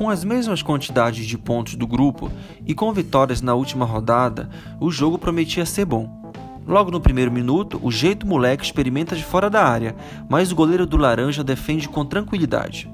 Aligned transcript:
Com 0.00 0.08
as 0.08 0.24
mesmas 0.24 0.62
quantidades 0.62 1.26
de 1.26 1.36
pontos 1.36 1.74
do 1.74 1.86
grupo 1.86 2.32
e 2.66 2.72
com 2.72 2.90
vitórias 2.90 3.42
na 3.42 3.52
última 3.52 3.84
rodada, 3.84 4.48
o 4.80 4.90
jogo 4.90 5.18
prometia 5.18 5.66
ser 5.66 5.84
bom. 5.84 6.32
Logo 6.66 6.90
no 6.90 7.02
primeiro 7.02 7.30
minuto, 7.30 7.78
o 7.82 7.92
jeito 7.92 8.26
moleque 8.26 8.64
experimenta 8.64 9.14
de 9.14 9.22
fora 9.22 9.50
da 9.50 9.62
área, 9.62 9.94
mas 10.26 10.50
o 10.50 10.54
goleiro 10.54 10.86
do 10.86 10.96
Laranja 10.96 11.44
defende 11.44 11.86
com 11.86 12.02
tranquilidade. 12.02 12.90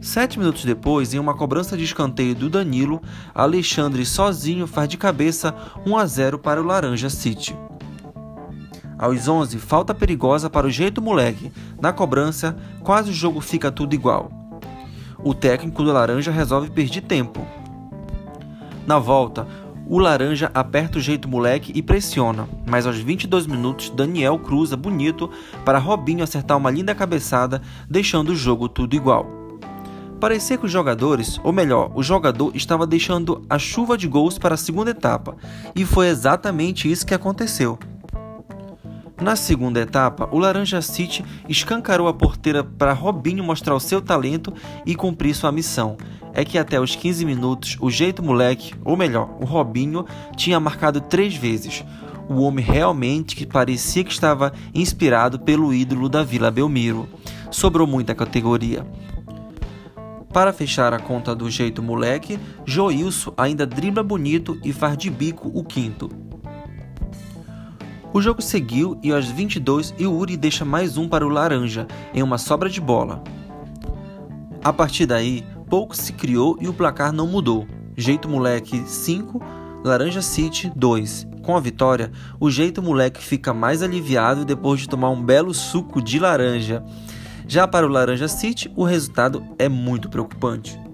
Sete 0.00 0.38
minutos 0.38 0.64
depois, 0.64 1.12
em 1.12 1.18
uma 1.18 1.34
cobrança 1.34 1.76
de 1.76 1.82
escanteio 1.82 2.36
do 2.36 2.48
Danilo, 2.48 3.02
Alexandre 3.34 4.06
sozinho 4.06 4.68
faz 4.68 4.88
de 4.88 4.96
cabeça 4.96 5.52
1 5.84 5.96
a 5.96 6.06
0 6.06 6.38
para 6.38 6.62
o 6.62 6.64
Laranja 6.64 7.10
City. 7.10 7.56
Aos 8.96 9.26
11, 9.26 9.58
falta 9.58 9.92
perigosa 9.92 10.48
para 10.48 10.68
o 10.68 10.70
jeito 10.70 11.02
moleque. 11.02 11.50
Na 11.82 11.92
cobrança, 11.92 12.56
quase 12.84 13.10
o 13.10 13.12
jogo 13.12 13.40
fica 13.40 13.72
tudo 13.72 13.94
igual. 13.94 14.45
O 15.26 15.34
técnico 15.34 15.82
do 15.82 15.90
Laranja 15.92 16.30
resolve 16.30 16.70
perder 16.70 17.00
tempo. 17.00 17.44
Na 18.86 19.00
volta, 19.00 19.44
o 19.84 19.98
Laranja 19.98 20.52
aperta 20.54 20.98
o 20.98 21.00
jeito 21.00 21.28
moleque 21.28 21.72
e 21.74 21.82
pressiona, 21.82 22.48
mas 22.64 22.86
aos 22.86 22.98
22 22.98 23.44
minutos 23.48 23.90
Daniel 23.90 24.38
cruza 24.38 24.76
bonito 24.76 25.28
para 25.64 25.80
Robinho 25.80 26.22
acertar 26.22 26.56
uma 26.56 26.70
linda 26.70 26.94
cabeçada, 26.94 27.60
deixando 27.90 28.28
o 28.28 28.36
jogo 28.36 28.68
tudo 28.68 28.94
igual. 28.94 29.26
Parecia 30.20 30.56
que 30.56 30.66
os 30.66 30.70
jogadores, 30.70 31.40
ou 31.42 31.52
melhor, 31.52 31.90
o 31.96 32.04
jogador 32.04 32.54
estava 32.54 32.86
deixando 32.86 33.42
a 33.50 33.58
chuva 33.58 33.98
de 33.98 34.06
gols 34.06 34.38
para 34.38 34.54
a 34.54 34.56
segunda 34.56 34.92
etapa, 34.92 35.36
e 35.74 35.84
foi 35.84 36.06
exatamente 36.06 36.88
isso 36.88 37.04
que 37.04 37.14
aconteceu. 37.14 37.76
Na 39.20 39.34
segunda 39.34 39.80
etapa, 39.80 40.28
o 40.30 40.38
Laranja 40.38 40.82
City 40.82 41.24
escancarou 41.48 42.06
a 42.06 42.12
porteira 42.12 42.62
para 42.62 42.92
Robinho 42.92 43.42
mostrar 43.42 43.74
o 43.74 43.80
seu 43.80 44.02
talento 44.02 44.52
e 44.84 44.94
cumprir 44.94 45.34
sua 45.34 45.50
missão. 45.50 45.96
É 46.34 46.44
que 46.44 46.58
até 46.58 46.78
os 46.78 46.94
15 46.94 47.24
minutos, 47.24 47.78
o 47.80 47.90
jeito 47.90 48.22
moleque, 48.22 48.74
ou 48.84 48.94
melhor, 48.94 49.34
o 49.40 49.46
Robinho, 49.46 50.04
tinha 50.36 50.60
marcado 50.60 51.00
três 51.00 51.34
vezes. 51.34 51.82
O 52.28 52.42
homem 52.42 52.62
realmente 52.62 53.34
que 53.34 53.46
parecia 53.46 54.04
que 54.04 54.12
estava 54.12 54.52
inspirado 54.74 55.38
pelo 55.38 55.72
ídolo 55.72 56.10
da 56.10 56.22
Vila 56.22 56.50
Belmiro. 56.50 57.08
Sobrou 57.50 57.86
muita 57.86 58.14
categoria. 58.14 58.86
Para 60.30 60.52
fechar 60.52 60.92
a 60.92 60.98
conta 60.98 61.34
do 61.34 61.50
jeito 61.50 61.82
moleque, 61.82 62.38
Joilson 62.66 63.32
ainda 63.34 63.66
dribla 63.66 64.02
bonito 64.02 64.60
e 64.62 64.74
faz 64.74 64.98
de 64.98 65.08
bico 65.08 65.50
o 65.54 65.64
quinto. 65.64 66.25
O 68.16 68.22
jogo 68.22 68.40
seguiu 68.40 68.98
e 69.02 69.12
aos 69.12 69.26
22 69.26 69.94
Yuri 70.00 70.38
deixa 70.38 70.64
mais 70.64 70.96
um 70.96 71.06
para 71.06 71.26
o 71.26 71.28
Laranja 71.28 71.86
em 72.14 72.22
uma 72.22 72.38
sobra 72.38 72.66
de 72.70 72.80
bola. 72.80 73.22
A 74.64 74.72
partir 74.72 75.04
daí, 75.04 75.44
pouco 75.68 75.94
se 75.94 76.14
criou 76.14 76.56
e 76.58 76.66
o 76.66 76.72
placar 76.72 77.12
não 77.12 77.26
mudou. 77.26 77.66
Jeito 77.94 78.26
Moleque 78.26 78.82
5, 78.88 79.38
Laranja 79.84 80.22
City 80.22 80.72
2. 80.74 81.28
Com 81.42 81.58
a 81.58 81.60
vitória, 81.60 82.10
o 82.40 82.50
Jeito 82.50 82.82
Moleque 82.82 83.22
fica 83.22 83.52
mais 83.52 83.82
aliviado 83.82 84.46
depois 84.46 84.80
de 84.80 84.88
tomar 84.88 85.10
um 85.10 85.22
belo 85.22 85.52
suco 85.52 86.00
de 86.00 86.18
laranja. 86.18 86.82
Já 87.46 87.68
para 87.68 87.84
o 87.86 87.90
Laranja 87.90 88.28
City, 88.28 88.72
o 88.74 88.82
resultado 88.82 89.44
é 89.58 89.68
muito 89.68 90.08
preocupante. 90.08 90.85